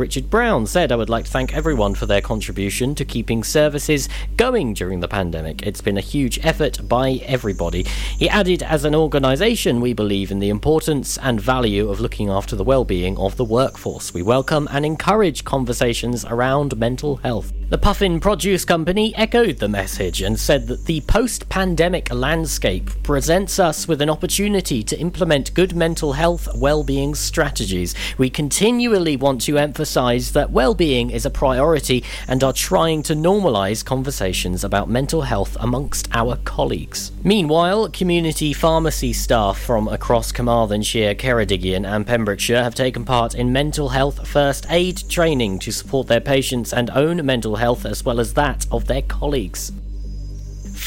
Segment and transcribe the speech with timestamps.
[0.00, 4.08] Richard Brown said, I would like to thank everyone for their contribution to keeping services
[4.36, 5.62] going during the pandemic.
[5.66, 7.82] It's been a huge effort by everybody.
[8.16, 12.54] He added, As an organisation, we believe in the importance and value of looking after
[12.54, 14.14] the well-being of the workforce.
[14.14, 17.52] We welcome and encourage conversations around mental health.
[17.68, 23.58] The Puffin Produce Company echoed the message and said that the post pandemic landscape presents
[23.58, 27.96] us with an opportunity to implement good mental health well-being strategies.
[28.16, 33.84] We continually want to emphasize that well-being is a priority and are trying to normalize
[33.84, 37.10] conversations about mental health amongst our colleagues.
[37.24, 43.88] Meanwhile, community pharmacy staff from across Carmarthenshire, Ceredigion and Pembrokeshire have taken part in mental
[43.88, 48.34] health first aid training to support their patients and own mental health as well as
[48.34, 49.72] that of their colleagues.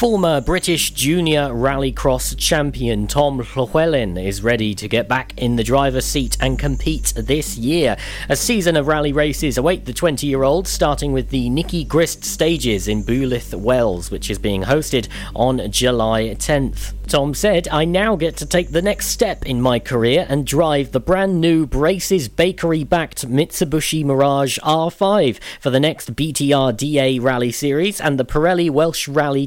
[0.02, 6.04] Former British junior rallycross champion Tom Llewellyn is ready to get back in the driver's
[6.04, 7.96] seat and compete this year.
[8.28, 12.24] A season of rally races await the 20 year old, starting with the Nicky Grist
[12.24, 16.94] stages in Builth Wells, which is being hosted on July 10th.
[17.06, 20.92] Tom said, I now get to take the next step in my career and drive
[20.92, 28.00] the brand new Braces Bakery backed Mitsubishi Mirage R5 for the next BTRDA Rally Series
[28.00, 29.46] and the Pirelli Welsh Rally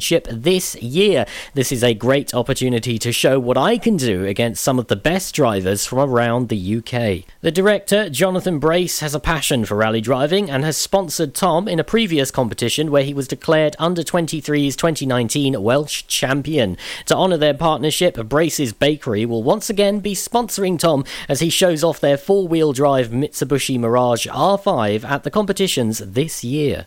[0.00, 1.24] Championship this year.
[1.54, 4.96] This is a great opportunity to show what I can do against some of the
[4.96, 7.24] best drivers from around the UK.
[7.42, 11.78] The director, Jonathan Brace, has a passion for rally driving and has sponsored Tom in
[11.78, 16.76] a previous competition where he was declared under 23's 2019 Welsh champion.
[17.06, 21.84] To honour their partnership, Brace's Bakery will once again be sponsoring Tom as he shows
[21.84, 26.86] off their four wheel drive Mitsubishi Mirage R5 at the competitions this year.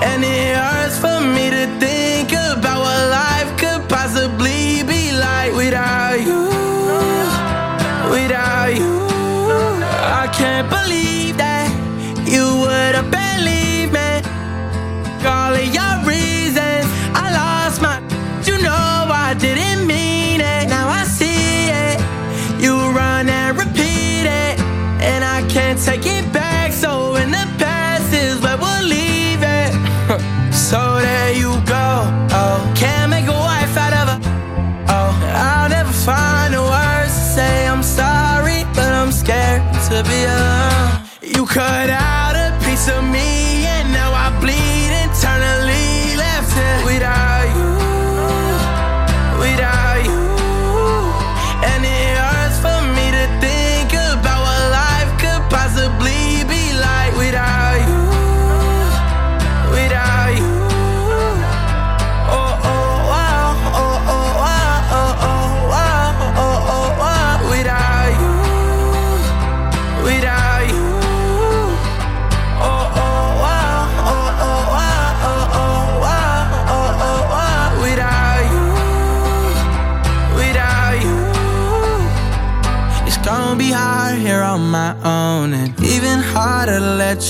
[0.02, 1.99] And it hurts for me to think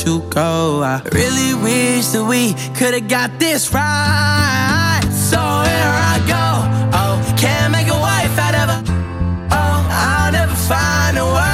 [0.04, 0.82] you go.
[0.82, 5.00] I really wish that we could have got this right.
[5.10, 6.46] So here I go.
[7.00, 8.92] Oh, can't make a wife out of a.
[9.52, 11.49] Oh, I'll never find a wife.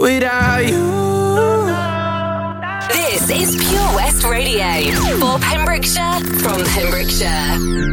[0.00, 0.86] without you.
[2.92, 7.84] This is Pure West Radio for Pembrokeshire from Pembrokeshire.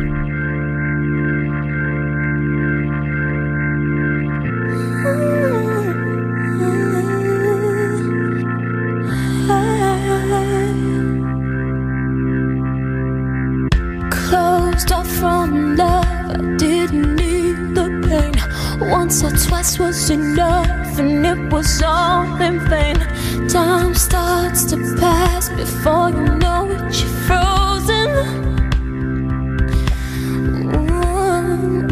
[15.19, 18.89] From love, I didn't need the pain.
[18.91, 22.97] Once or twice was enough and it was all in vain.
[23.49, 28.09] Time starts to pass before you know it, you're frozen.
[30.71, 31.87] Mm.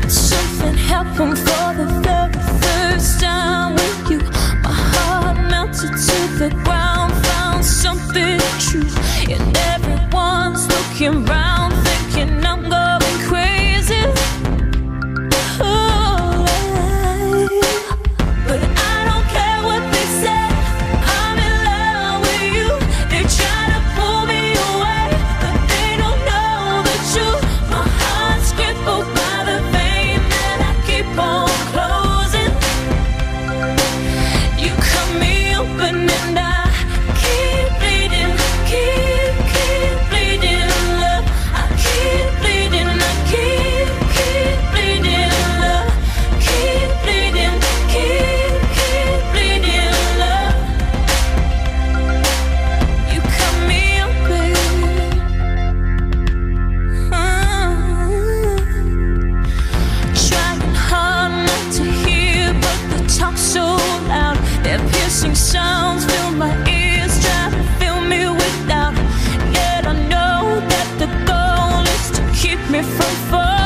[0.00, 4.20] But something happened for the very first time with you.
[4.62, 8.90] My heart melted to the ground, found something true,
[9.34, 11.47] and everyone's looking right.
[73.26, 73.57] for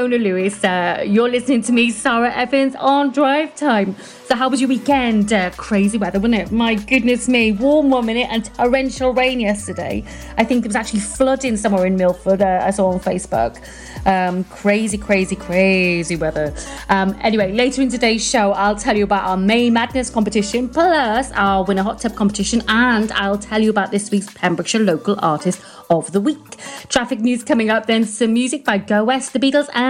[0.00, 0.64] Fiona Lewis.
[0.64, 3.94] Uh, you're listening to me, Sara Evans, on Drive Time.
[4.24, 5.30] So, how was your weekend?
[5.30, 6.50] Uh, crazy weather, wasn't it?
[6.50, 7.52] My goodness me.
[7.52, 10.02] Warm one minute and torrential rain yesterday.
[10.38, 13.58] I think it was actually flooding somewhere in Milford, uh, I saw on Facebook.
[14.06, 16.54] Um, crazy, crazy, crazy weather.
[16.88, 21.30] Um, anyway, later in today's show, I'll tell you about our May Madness competition, plus
[21.32, 25.60] our Winner Hot Tub competition, and I'll tell you about this week's Pembrokeshire Local Artist
[25.90, 26.56] of the Week.
[26.88, 29.89] Traffic news coming up, then some music by Go West, The Beatles, and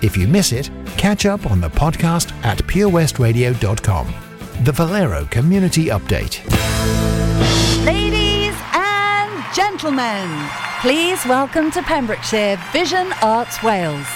[0.00, 4.14] If you miss it, catch up on the podcast at purewestradio.com.
[4.62, 6.44] The Valero Community Update.
[7.84, 10.48] Ladies and gentlemen,
[10.80, 14.06] please welcome to Pembrokeshire Vision Arts Wales,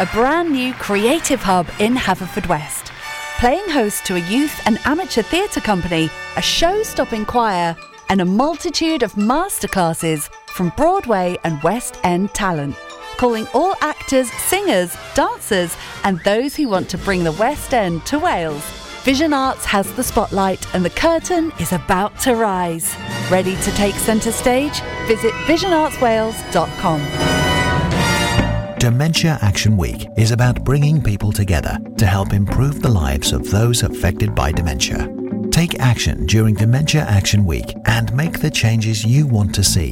[0.00, 2.90] a brand new creative hub in Haverfordwest.
[3.38, 7.76] Playing host to a youth and amateur theatre company, a show stopping choir,
[8.08, 12.74] and a multitude of masterclasses from Broadway and West End talent
[13.18, 18.18] calling all actors, singers, dancers, and those who want to bring the West End to
[18.18, 18.62] Wales.
[19.02, 22.96] Vision Arts has the spotlight and the curtain is about to rise.
[23.30, 24.80] Ready to take centre stage?
[25.06, 27.00] Visit visionartswales.com.
[28.78, 33.82] Dementia Action Week is about bringing people together to help improve the lives of those
[33.82, 35.12] affected by dementia.
[35.50, 39.90] Take action during Dementia Action Week and make the changes you want to see.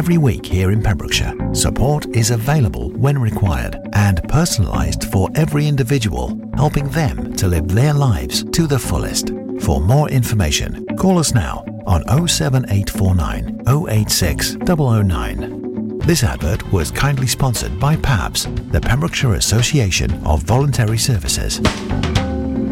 [0.00, 6.40] Every week here in Pembrokeshire, support is available when required and personalised for every individual,
[6.56, 9.28] helping them to live their lives to the fullest.
[9.60, 15.98] For more information, call us now on 07849 086 009.
[15.98, 21.60] This advert was kindly sponsored by PAVS, the Pembrokeshire Association of Voluntary Services.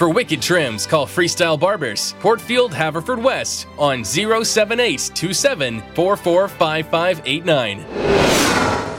[0.00, 5.82] For wicked trims, call Freestyle Barbers, Portfield, Haverfordwest on 078 27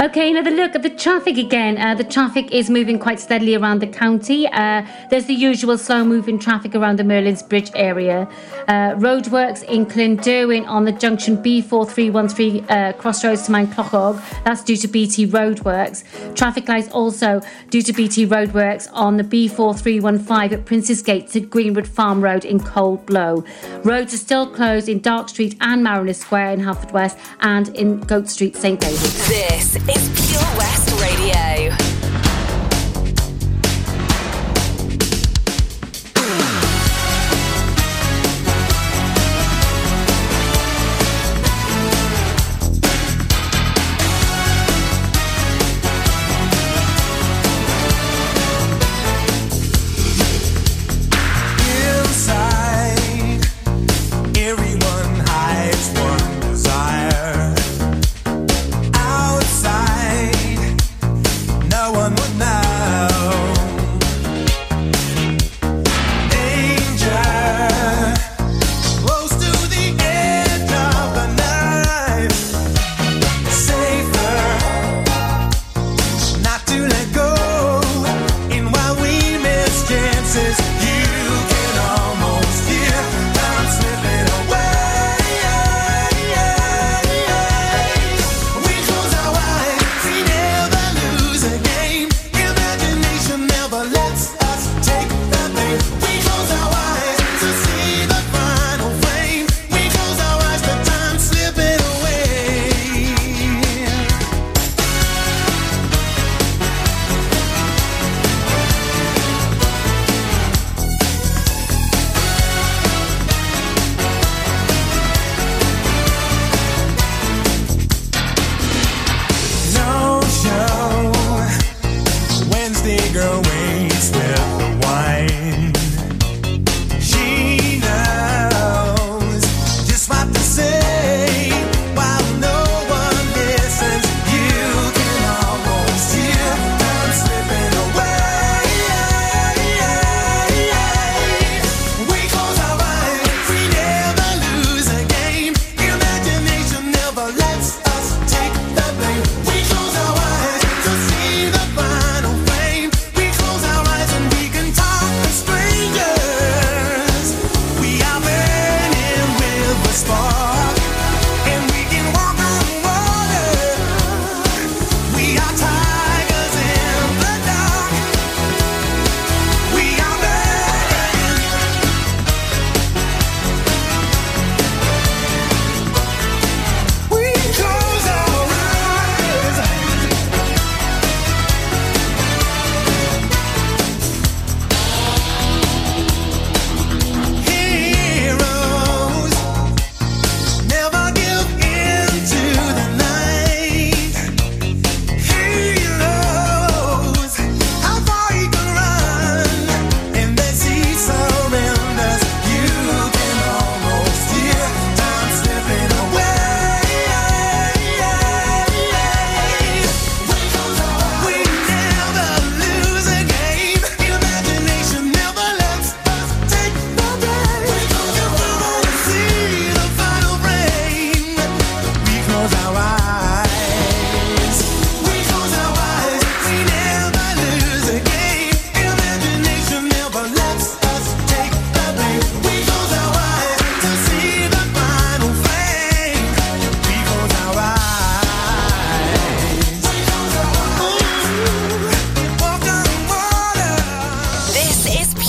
[0.02, 1.78] Okay, another look at the traffic again.
[1.78, 4.48] Uh, the traffic is moving quite steadily around the county.
[4.48, 8.28] Uh, there's the usual slow moving traffic around the Merlin's Bridge area.
[8.68, 14.44] Uh, roadworks in Clynderwen on the junction B4313 uh, crossroads to Maenclochog.
[14.44, 16.04] That's due to BT roadworks.
[16.36, 17.40] Traffic lights also
[17.70, 22.60] due to BT roadworks on the B4315 at Princes Gate to Greenwood Farm Road in
[22.60, 23.46] Cold Blow.
[23.84, 28.28] Roads are still closed in Dark Street and Mariner Square in Haverfordwest and in Goat
[28.28, 28.98] Street, St David.
[28.98, 31.91] This is Pure West Radio.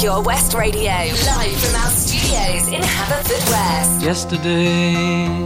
[0.02, 4.02] Pure West Radio, live from our studios in Haverfordwest.
[4.02, 5.36] Yesterday,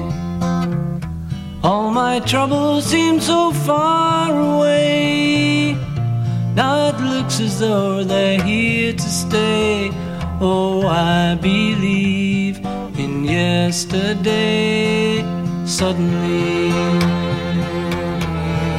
[1.62, 5.74] all my troubles seem so far away.
[6.54, 9.90] Now it looks as though they're here to stay.
[10.40, 12.56] Oh, I believe
[12.98, 15.22] in yesterday.
[15.66, 16.70] Suddenly,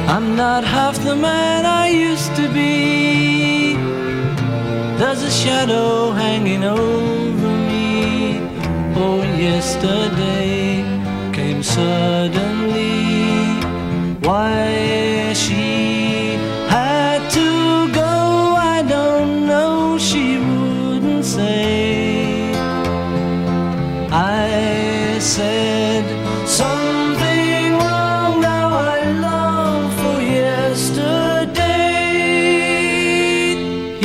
[0.08, 3.57] I'm not half the man I used to be.
[5.28, 8.40] A shadow hanging over me.
[8.96, 10.82] Oh, yesterday
[11.34, 12.96] came suddenly.
[14.26, 15.57] Why she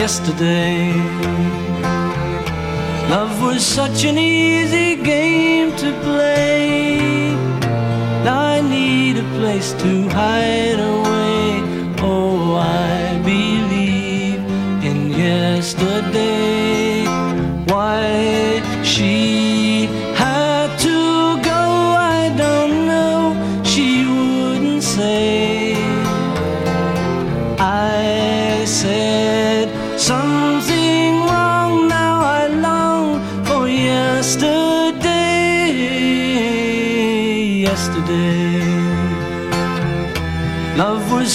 [0.04, 0.92] yesterday.
[3.10, 7.34] Love was such an easy game to play.
[8.26, 11.23] Now I need a place to hide away.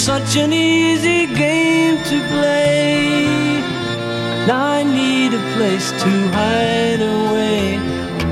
[0.09, 3.27] Such an easy game to play.
[4.47, 7.77] Now I need a place to hide away.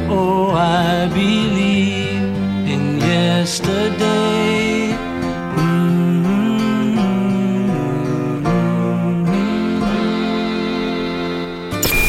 [0.08, 2.22] Oh, I believe
[2.72, 4.96] in yesterday.
[5.58, 6.96] Mm-hmm.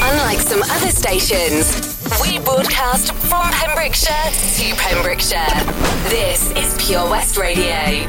[0.02, 1.76] Unlike some other stations,
[2.22, 5.66] we broadcast from Pembrokeshire to Pembrokeshire.
[6.08, 8.08] This is Pure West Radio.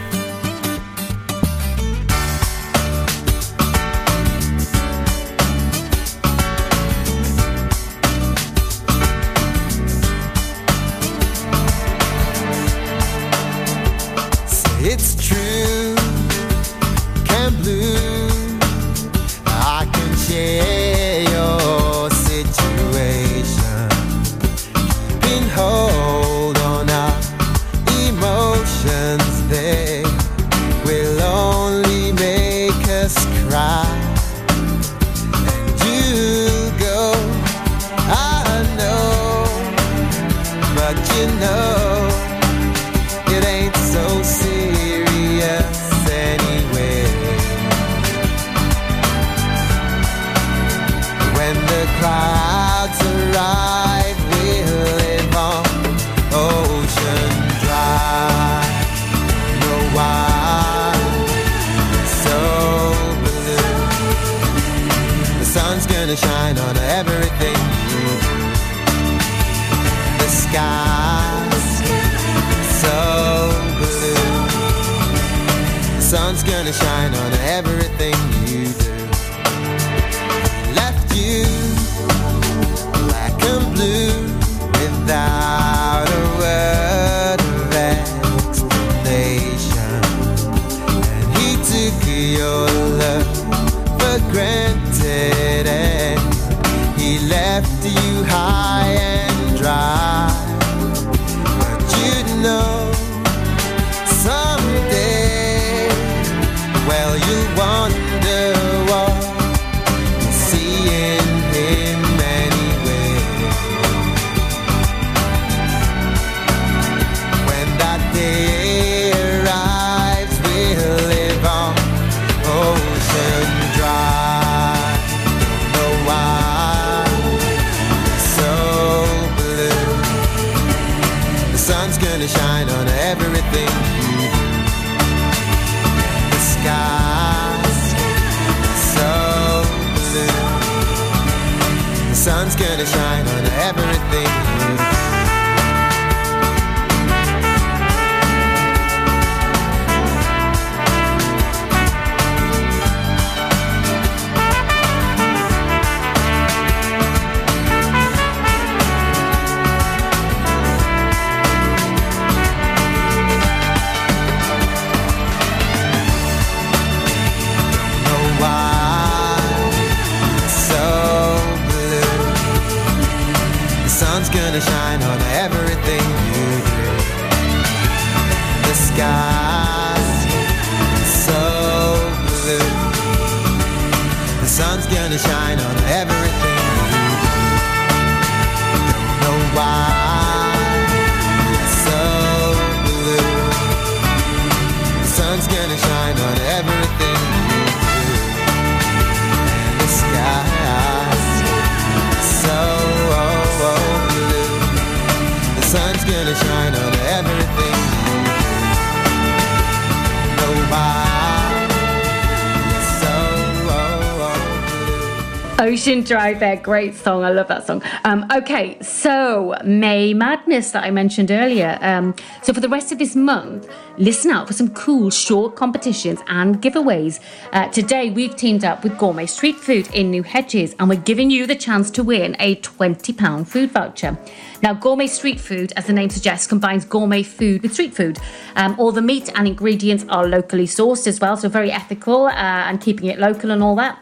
[215.68, 217.24] Ocean Drive there, great song.
[217.24, 217.82] I love that song.
[218.02, 221.76] Um, okay, so May Madness that I mentioned earlier.
[221.82, 226.20] Um, so for the rest of this month, listen out for some cool short competitions
[226.26, 227.20] and giveaways.
[227.52, 231.30] Uh, today we've teamed up with Gourmet Street Food in New Hedges, and we're giving
[231.30, 234.16] you the chance to win a £20 food voucher.
[234.62, 238.18] Now, gourmet street food, as the name suggests, combines gourmet food with street food.
[238.56, 242.32] Um, all the meat and ingredients are locally sourced as well, so very ethical uh,
[242.32, 243.98] and keeping it local and all that.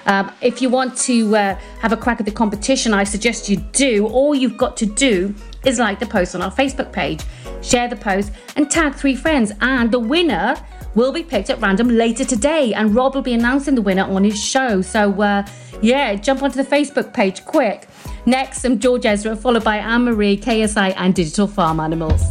[0.05, 3.57] Um, if you want to uh, have a crack at the competition, I suggest you
[3.57, 4.07] do.
[4.07, 5.35] All you've got to do
[5.65, 7.21] is like the post on our Facebook page,
[7.61, 9.51] share the post, and tag three friends.
[9.61, 10.55] And the winner
[10.95, 12.73] will be picked at random later today.
[12.73, 14.81] And Rob will be announcing the winner on his show.
[14.81, 15.45] So, uh,
[15.81, 17.87] yeah, jump onto the Facebook page quick.
[18.25, 22.23] Next, some George Ezra, followed by Anne Marie, KSI, and Digital Farm Animals.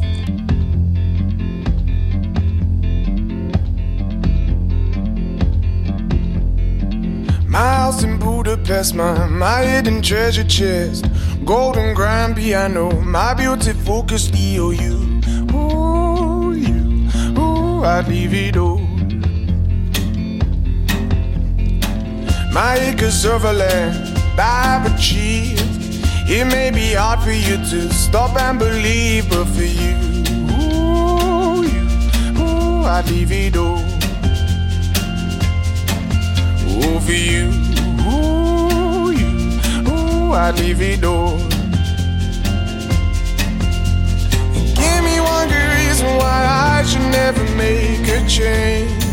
[7.58, 11.06] House in Budapest, my, my hidden treasure chest.
[11.44, 14.94] Golden grand piano, my beauty focused EOU.
[15.54, 16.27] Ooh,
[17.84, 18.78] I'd leave it all.
[22.52, 25.62] My acres of land I've achieved.
[26.30, 29.96] It may be hard for you to stop and believe, but for you,
[30.60, 31.84] ooh, you,
[32.38, 33.78] ooh, I'd leave it all.
[36.68, 37.50] Ooh, for you,
[38.06, 41.38] ooh, you, ooh, I'd leave it all.
[44.76, 45.77] Give me one good
[46.16, 46.40] why
[46.78, 49.04] I should never make a change.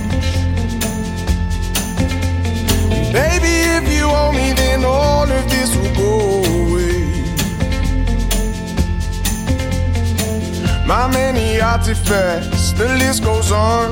[3.11, 7.05] Baby, if you owe me, then all of this will go away.
[10.85, 13.91] My many artifacts, the list goes on.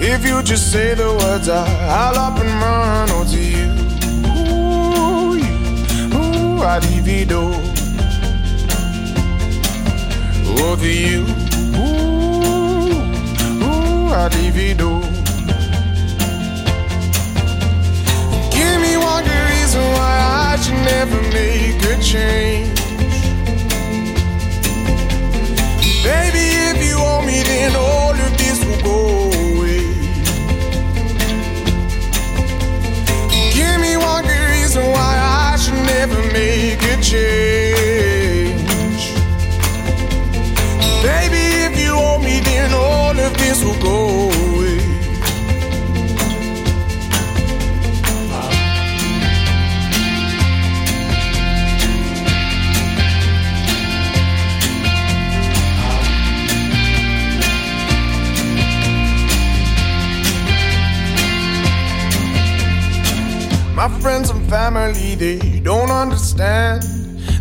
[0.00, 3.08] If you just say the words, I, I'll up and run.
[3.10, 3.70] Oh, to you,
[4.38, 5.54] ooh, you,
[6.16, 7.52] ooh, I divido.
[10.46, 11.26] Oh, to you,
[14.14, 15.00] divido.
[18.52, 20.14] Give me one good reason why
[20.50, 22.78] I should never make a change.
[26.04, 29.00] Baby, if you owe me, then all of this will go
[29.48, 29.82] away.
[33.52, 35.12] Give me one good reason why
[35.50, 38.13] I should never make a change.
[41.94, 44.80] You owe me, then all of this will go away.
[63.74, 66.82] My friends and family, they don't understand.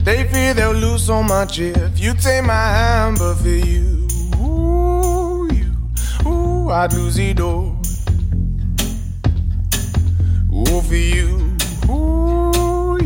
[0.03, 3.92] They fear they'll lose so much if you take my hand, but for you,
[6.69, 7.78] I'd lose it all.
[10.84, 11.56] For you,
[11.89, 12.99] ooh,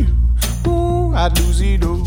[0.66, 1.97] ooh, I'd lose it all.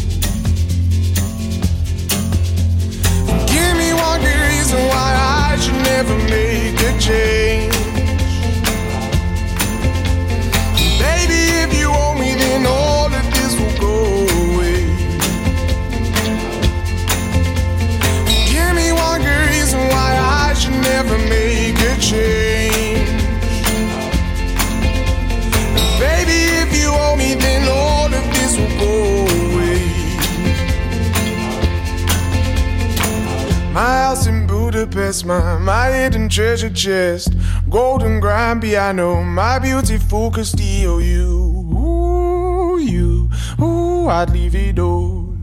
[35.25, 37.33] My, my hidden treasure chest.
[37.69, 41.73] Golden grand piano, my beauty focused EOU.
[41.73, 43.29] Ooh, you,
[43.61, 45.37] ooh, I'd leave it all.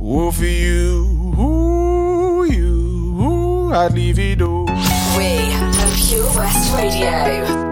[0.00, 4.66] Oh, for you, ooh, you, ooh, I'd leave it all.
[5.16, 7.71] We are Pure West Radio.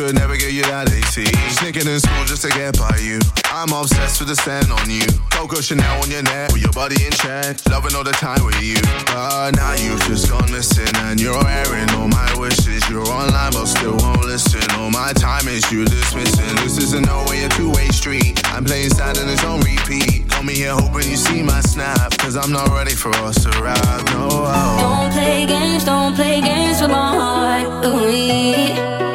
[0.00, 1.28] Could never get you that AC.
[1.60, 3.20] Sneaking in school just to get by you.
[3.52, 5.04] I'm obsessed with the scent on you.
[5.28, 7.60] Coco Chanel on your neck with your body in check.
[7.68, 8.80] Loving all the time with you.
[9.12, 12.80] But now you've just gone missing and you're airing all my wishes.
[12.88, 14.64] You're online but still won't listen.
[14.80, 16.56] All my time is you dismissing.
[16.64, 18.40] This isn't no way a two-way street.
[18.56, 20.30] I'm playing sad and it's on repeat.
[20.32, 22.16] Call me here hoping you see my snap.
[22.16, 24.04] Cause I'm not ready for us to ride.
[24.16, 24.48] No.
[24.80, 27.84] Don't play games, don't play games with my heart.
[27.84, 29.09] Ooh,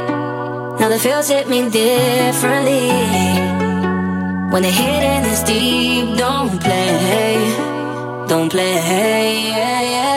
[0.86, 2.90] now the feels hit me differently.
[4.52, 9.50] When the hitting is deep, don't play, don't play.
[9.50, 10.15] Yeah, yeah.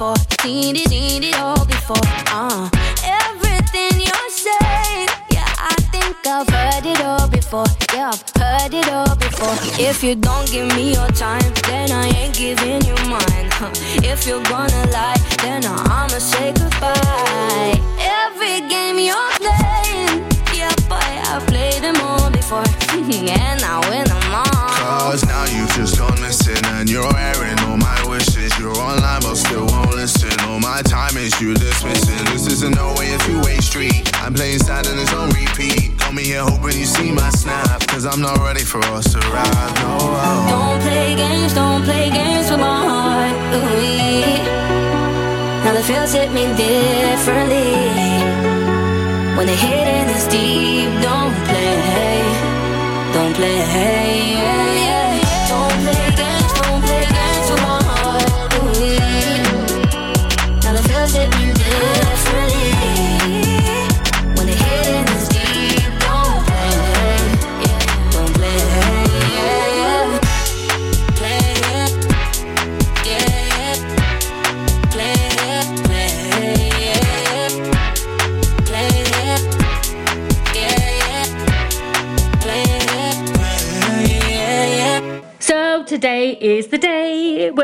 [0.00, 0.16] Before.
[0.40, 2.08] Seen it, seen it all before.
[2.32, 2.70] Uh,
[3.04, 7.66] everything you're saying, yeah, I think I've heard it all before.
[7.92, 9.56] Yeah, I've heard it all before.
[9.78, 13.48] If you don't give me your time, then I ain't giving you mine.
[13.60, 13.70] Huh.
[14.02, 17.76] If you're gonna lie, then I'ma say goodbye.
[18.00, 20.24] Every game you're playing,
[20.56, 22.19] yeah, boy, I've played them all
[22.50, 24.44] before, and I win them all.
[24.82, 28.50] Cause now you've just gone missing and you're airing all my wishes.
[28.58, 30.32] You're online but still won't listen.
[30.48, 32.24] All my time is you dismissing.
[32.34, 34.10] This isn't no way a two-way street.
[34.22, 35.96] I'm playing sad and it's on repeat.
[35.98, 37.86] Call me here hoping you see my snap.
[37.86, 39.72] Cause I'm not ready for us to ride.
[39.82, 39.98] No.
[40.50, 43.36] Don't play games, don't play games with my heart.
[43.54, 44.42] Ooh,
[45.62, 47.78] now the feels hit me differently.
[49.36, 51.32] When the hitting is deep, don't
[51.88, 53.56] play, don't play.
[53.56, 54.79] Yeah, yeah.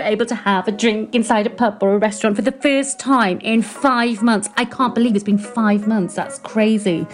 [0.06, 3.38] Able to have a drink inside a pub or a restaurant for the first time
[3.40, 4.48] in five months.
[4.56, 6.14] I can't believe it's been five months.
[6.14, 7.06] That's crazy.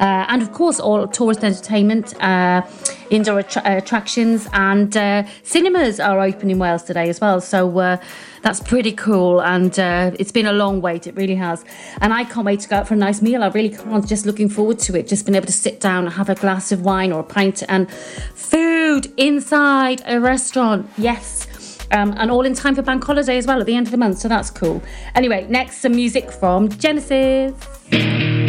[0.00, 2.62] Uh, and of course, all tourist entertainment, uh,
[3.10, 7.40] indoor attra- attractions, and uh, cinemas are open in Wales today as well.
[7.40, 7.96] So uh,
[8.42, 9.40] that's pretty cool.
[9.42, 11.06] And uh, it's been a long wait.
[11.06, 11.64] It really has.
[12.00, 13.42] And I can't wait to go out for a nice meal.
[13.42, 14.06] I really can't.
[14.06, 15.06] Just looking forward to it.
[15.06, 17.62] Just being able to sit down and have a glass of wine or a pint
[17.68, 17.90] and
[18.34, 20.88] food inside a restaurant.
[20.96, 21.46] Yes.
[21.92, 23.98] Um, and all in time for bank holiday as well at the end of the
[23.98, 24.82] month, so that's cool.
[25.14, 28.39] Anyway, next some music from Genesis.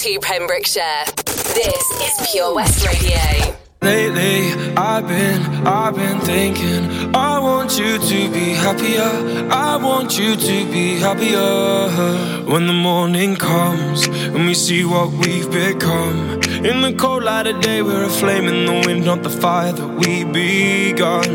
[0.00, 1.04] to Pembrokeshire.
[1.26, 3.54] This is Pure West Radio.
[3.82, 7.14] Lately, I've been, I've been thinking.
[7.14, 9.50] I want you to be happier.
[9.52, 12.46] I want you to be happier.
[12.50, 16.40] When the morning comes and we see what we've become.
[16.64, 19.72] In the cold light of day, we're a flame in the wind, not the fire
[19.72, 21.28] that we begun.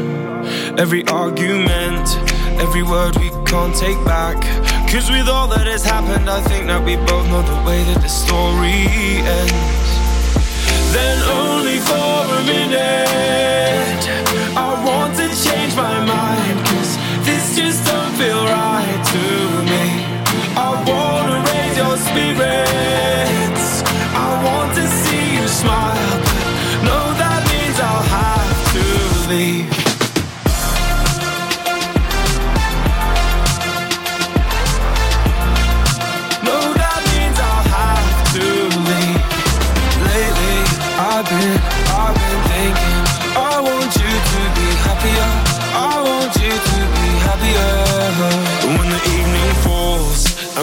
[0.80, 2.08] Every argument,
[2.60, 4.65] every word we can't take back.
[4.96, 8.00] Cause with all that has happened, I think that we both know the way that
[8.02, 8.88] the story
[9.28, 9.92] ends
[10.96, 14.00] then only for a minute.
[14.56, 16.96] I want to change my mind, cause
[17.28, 19.24] this just don't feel right to
[19.68, 19.84] me.
[20.56, 23.45] I wanna raise your spirits.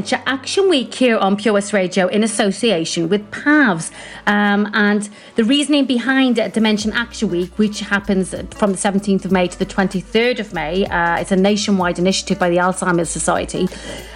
[0.00, 3.90] Dementia Action Week here on Pure West Radio in association with PAVS.
[4.26, 9.46] Um, and the reasoning behind Dementia Action Week, which happens from the 17th of May
[9.48, 13.68] to the 23rd of May, uh, it's a nationwide initiative by the Alzheimer's Society.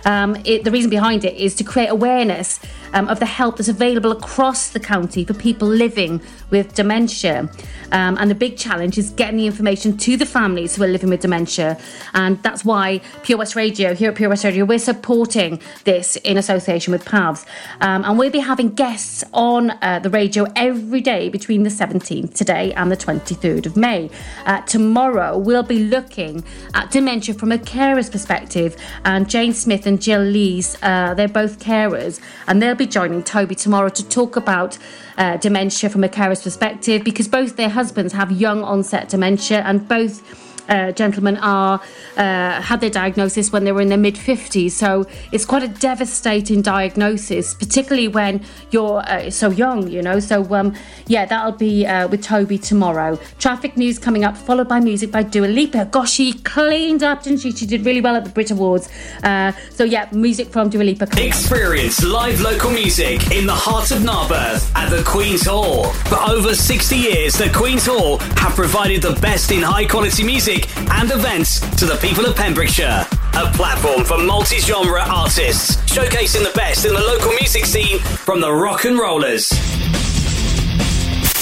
[0.06, 2.60] Um, it, the reason behind it is to create awareness
[2.94, 7.50] um, of the help that's available across the county for people living with dementia.
[7.92, 11.10] Um, and the big challenge is getting the information to the families who are living
[11.10, 11.78] with dementia.
[12.14, 16.36] And that's why Pure West Radio, here at Pure West Radio, we're supporting this in
[16.38, 17.44] association with PAVS.
[17.80, 22.34] Um, and we'll be having guests on uh, the radio every day between the 17th
[22.34, 24.10] today and the 23rd of May.
[24.46, 28.76] Uh, tomorrow, we'll be looking at dementia from a carer's perspective.
[29.04, 33.54] And Jane Smith and Jill Lees, uh, they're both carers, and they'll be joining Toby
[33.54, 34.78] tomorrow to talk about
[35.16, 39.88] uh, dementia from a carer's perspective because both their husbands have young onset dementia and
[39.88, 41.80] both uh, gentlemen are
[42.16, 44.72] uh, had their diagnosis when they were in their mid 50s.
[44.72, 50.20] So it's quite a devastating diagnosis, particularly when you're uh, so young, you know.
[50.20, 50.74] So um,
[51.06, 53.18] yeah, that'll be uh, with Toby tomorrow.
[53.38, 55.86] Traffic news coming up, followed by music by Dua Lipa.
[55.86, 57.52] Gosh, she cleaned up, didn't she?
[57.52, 58.88] She did really well at the Brit Awards.
[59.22, 61.08] Uh, so yeah, music from Dua Lipa.
[61.22, 65.84] Experience live local music in the heart of Narberth at the Queen's Hall.
[66.04, 70.53] For over 60 years, the Queen's Hall have provided the best in high quality music
[70.62, 73.06] and events to the people of Pembrokeshire.
[73.34, 78.40] A platform for multi genre artists, showcasing the best in the local music scene from
[78.40, 79.48] the rock and rollers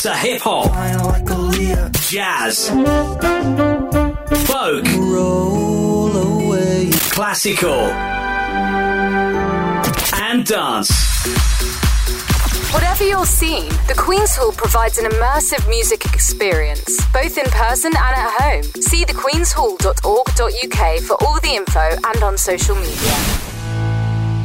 [0.02, 0.72] to hip hop,
[2.08, 2.68] jazz,
[4.48, 4.84] folk,
[7.12, 7.84] classical,
[10.14, 11.91] and dance.
[12.72, 17.96] Whatever your scene, the Queen's Hall provides an immersive music experience, both in person and
[17.96, 18.62] at home.
[18.80, 23.41] See thequeenshall.org.uk for all the info and on social media.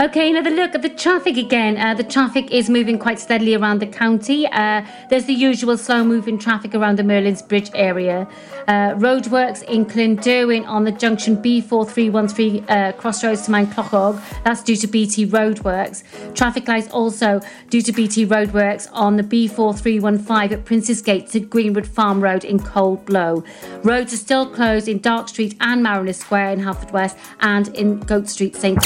[0.00, 1.76] Okay, another look at the traffic again.
[1.76, 4.46] Uh, the traffic is moving quite steadily around the county.
[4.46, 8.26] Uh, there's the usual slow moving traffic around the Merlin's Bridge area.
[8.66, 14.22] Uh, roadworks in Clynderwen on the junction B4313 uh, crossroads to Maenclochog.
[14.42, 16.02] That's due to BT roadworks.
[16.34, 21.86] Traffic lights also due to BT roadworks on the B4315 at Prince's Gate to Greenwood
[21.86, 23.44] Farm Road in Cold Blow.
[23.84, 28.30] Roads are still closed in Dark Street and Mariner Square in Haverfordwest and in Goat
[28.30, 28.78] Street, St.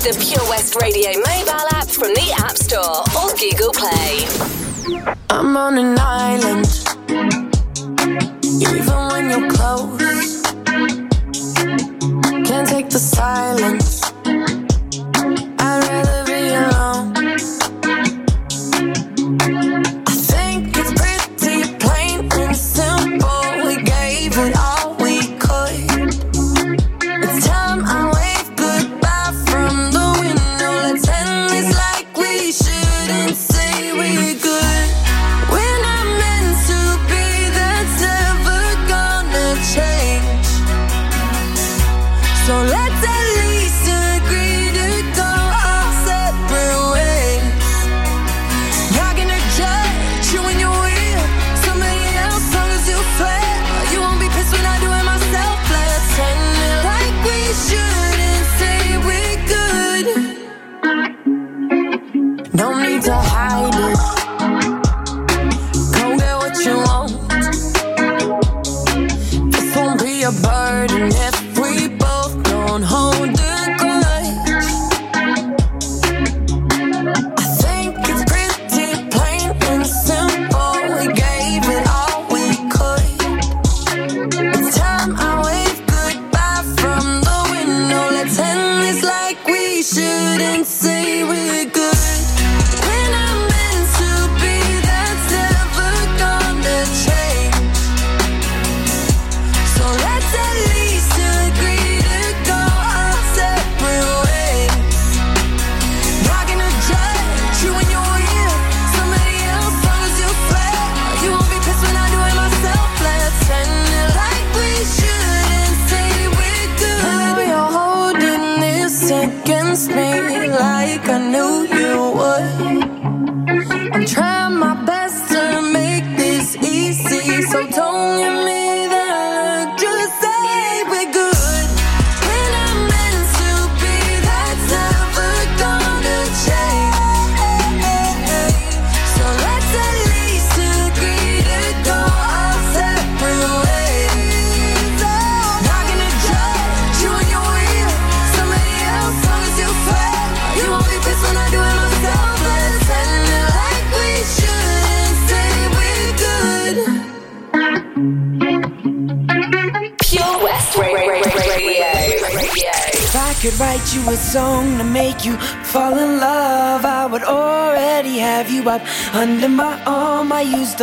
[0.00, 4.26] the Pure West Radio mobile app from the App Store or Google Play.
[5.30, 6.66] I'm on an island,
[8.60, 10.42] even when you're close.
[12.46, 14.13] Can't take the silence.
[63.00, 63.93] To hide it.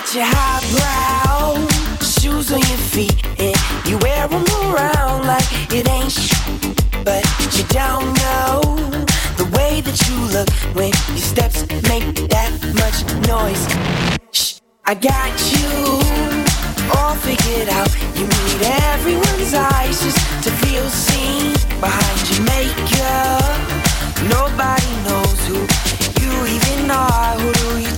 [0.00, 1.68] Got your highbrow
[2.00, 3.54] shoes on your feet, and
[3.86, 6.32] you wear them around like it ain't sh-
[7.04, 7.24] But
[7.56, 8.60] you don't know
[9.36, 12.98] the way that you look when your steps make that much
[13.28, 13.62] noise.
[14.32, 15.68] Shh, I got you
[16.96, 17.90] all figured out.
[18.16, 18.60] You need
[18.94, 23.58] everyone's eyes just to feel seen behind your makeup.
[24.32, 25.58] Nobody knows who
[26.22, 27.36] you even are.
[27.38, 27.89] Who do you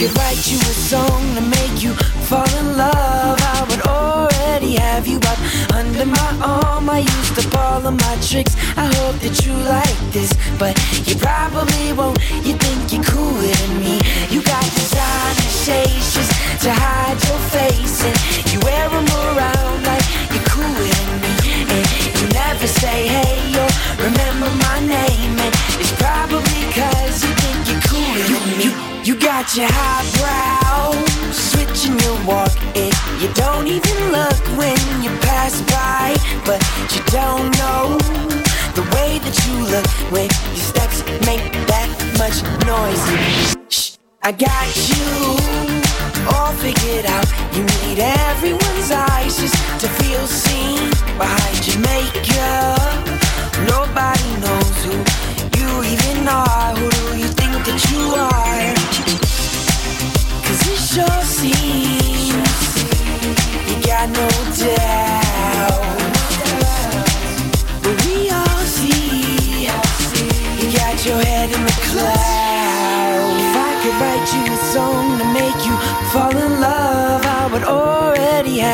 [0.00, 1.92] could write you a song to make you
[2.24, 5.38] fall in love, I would already have you up
[5.74, 6.88] under my arm.
[6.88, 8.56] I used all of my tricks.
[8.78, 10.72] I hope that you like this, but
[11.06, 12.16] you probably won't.
[12.46, 14.00] You think you're cooler than me.
[14.32, 16.32] You got designer shades just
[16.64, 18.16] to hide your face, and
[18.50, 21.32] you wear them around like you're cooler than me.
[21.76, 21.84] And
[22.16, 23.59] you never say hey
[29.10, 30.92] You, got your highbrow,
[31.32, 36.14] switching your walk, and you don't even look when you pass by,
[36.46, 36.62] but
[36.94, 37.98] you don't know
[38.78, 41.90] the way that you look when your steps make that
[42.22, 42.38] much
[42.70, 43.02] noise.
[43.68, 45.10] Shh, I got you
[46.30, 47.26] all figured out.
[47.50, 48.89] You need everyone's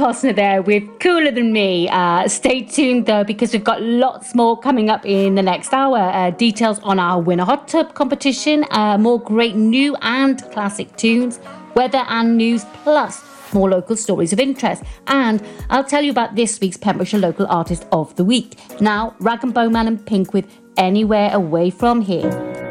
[0.00, 1.86] Posner there with Cooler Than Me.
[1.90, 5.98] Uh, stay tuned though, because we've got lots more coming up in the next hour.
[5.98, 11.38] Uh, details on our Winner Hot Tub competition, uh, more great new and classic tunes,
[11.74, 13.22] weather and news, plus
[13.52, 14.82] more local stories of interest.
[15.06, 18.58] And I'll tell you about this week's Pembrokeshire Local Artist of the Week.
[18.80, 20.46] Now, Rag'n'Bone Man and Pink with
[20.78, 22.69] Anywhere Away From Here.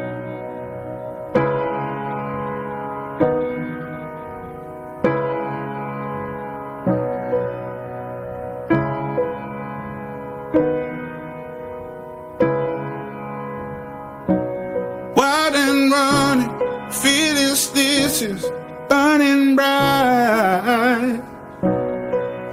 [18.20, 21.22] Burning bright.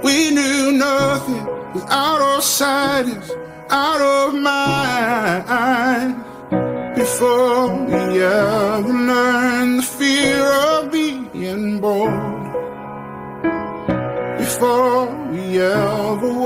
[0.02, 1.44] We knew nothing
[1.74, 3.30] was out of sight, is
[3.68, 6.24] out of mind.
[6.96, 12.12] Before we ever learned the fear of being bold.
[14.38, 16.37] Before we ever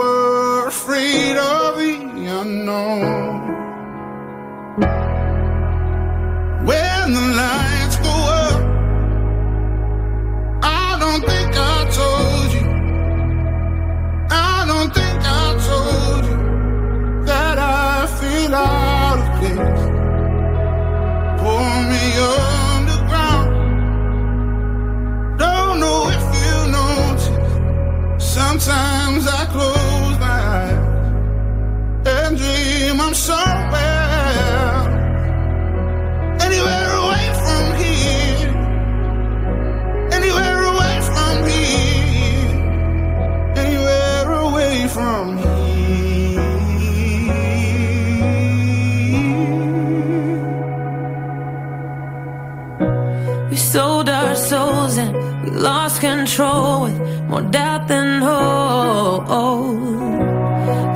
[56.02, 56.98] control with
[57.30, 59.26] more doubt than hope.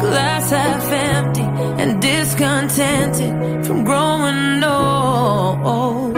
[0.00, 1.46] Glass half empty
[1.80, 6.14] and discontented from growing old.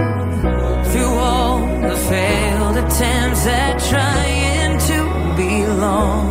[0.91, 1.59] Through all
[1.89, 4.99] the failed attempts at trying to
[5.37, 6.27] belong,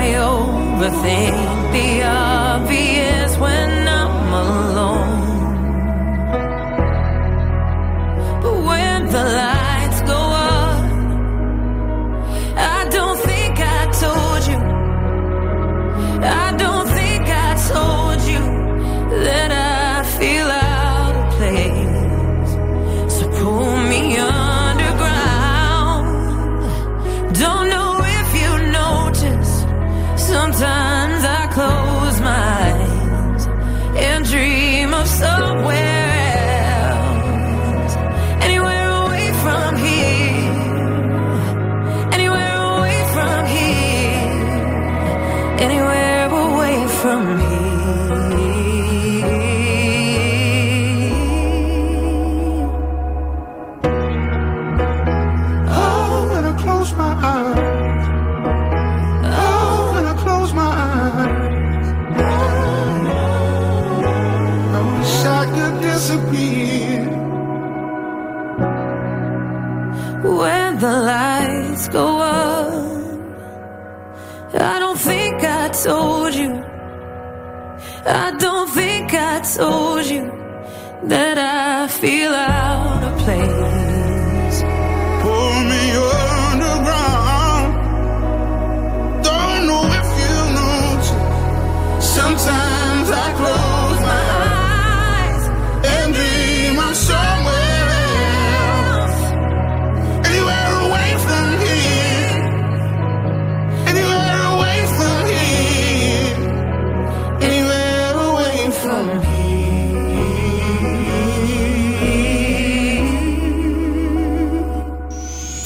[0.00, 2.43] I overthink the obvious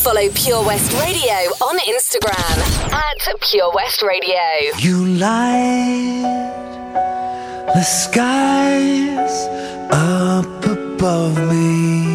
[0.08, 4.40] Follow Pure West Radio on Instagram at Pure West Radio.
[4.78, 6.22] You light
[7.74, 9.46] the skies
[9.92, 12.06] up above me.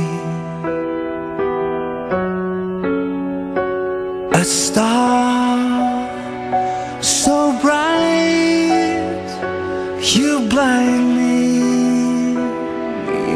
[4.32, 6.10] A star
[7.00, 9.30] so bright,
[10.02, 12.34] you blind me.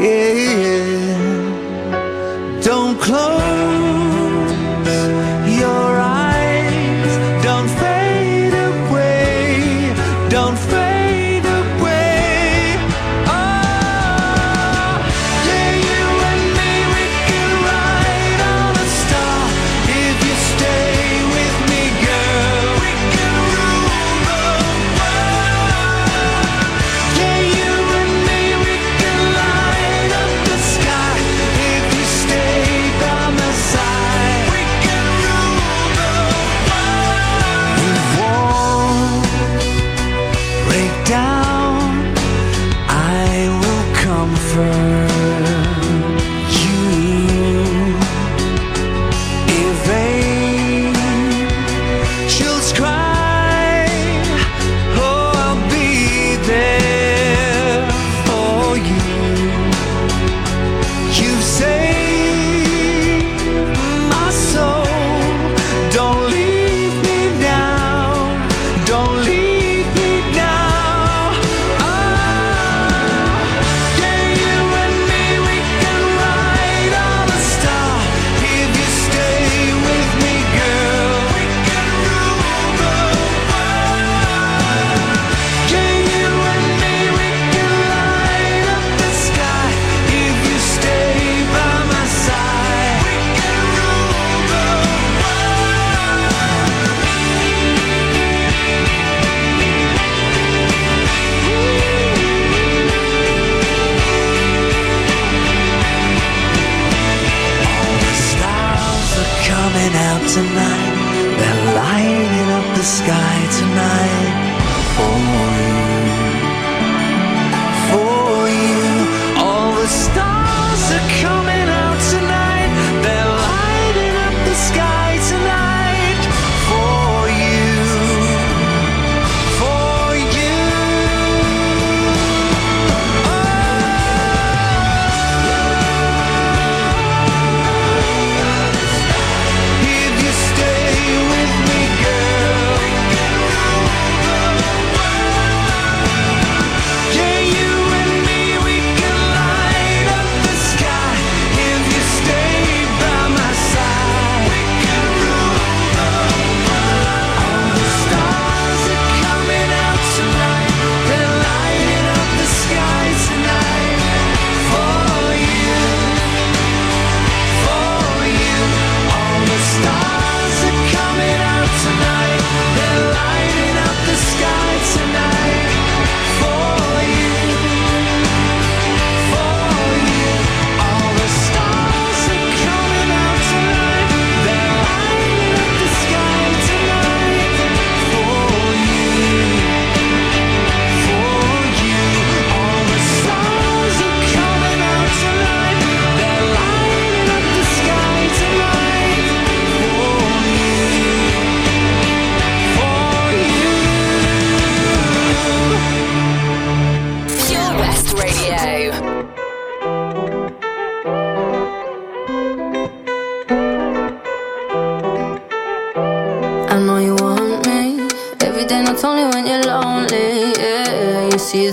[0.04, 0.47] Yeah.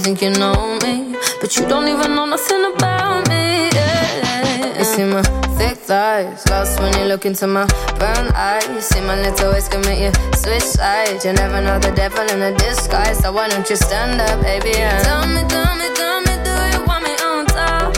[0.05, 3.69] think you know me, but you don't even know nothing about me.
[3.73, 4.77] Yeah.
[4.77, 5.23] You see my
[5.57, 7.65] thick thighs, lost when you look into my
[7.97, 8.67] brown eyes.
[8.67, 11.25] You see my little ways commit you switch sides.
[11.25, 14.77] You never know the devil in a disguise, so why don't you stand up, baby?
[14.77, 15.01] Yeah.
[15.01, 17.95] Tell me, tell me, tell me, do you want me on top?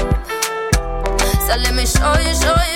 [1.46, 2.67] So let me show you, show you.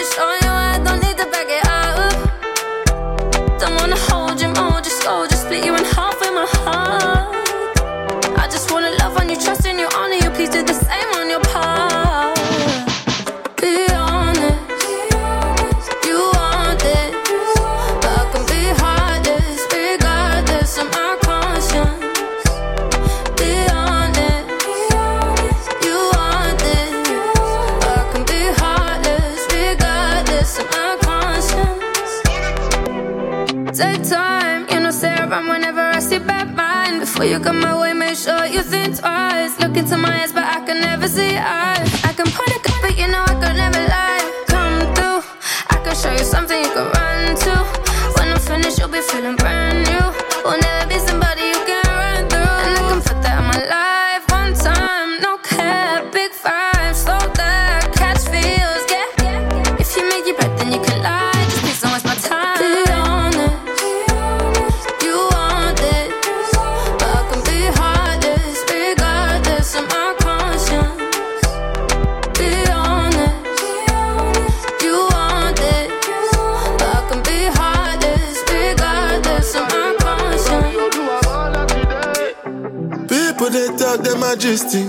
[84.38, 84.88] a.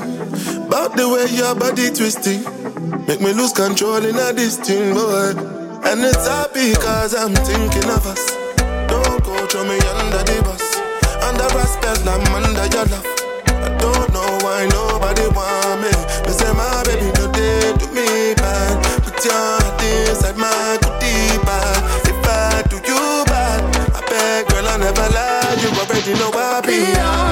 [0.67, 2.47] About the way your body twisting.
[3.07, 5.35] Make me lose control in a distinct boy.
[5.83, 8.23] And it's happy cause I'm thinking of us.
[8.87, 10.63] Don't go throw me under the bus.
[11.27, 13.07] Under respect, I'm under your love.
[13.51, 15.93] I don't know why nobody want me.
[16.23, 18.79] They say my baby, no they do me bad.
[19.03, 21.83] Put your heart inside my goodie bag.
[22.07, 23.59] If I do you bad,
[23.91, 25.57] I beg, girl, I never lie.
[25.59, 27.32] You already know I be.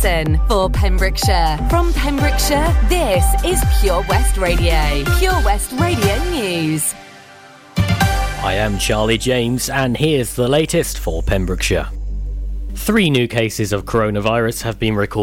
[0.00, 1.58] For Pembrokeshire.
[1.68, 5.02] From Pembrokeshire, this is Pure West Radio.
[5.18, 6.94] Pure West Radio News.
[7.76, 11.88] I am Charlie James, and here's the latest for Pembrokeshire.
[12.74, 15.16] Three new cases of coronavirus have been recorded.